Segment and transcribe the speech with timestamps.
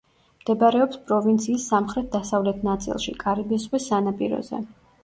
[0.43, 4.67] მდებარეობს პროვინციის სამხრეთ-დასავლეთ ნაწილში, კარიბის ზღვის სანაპიროზე.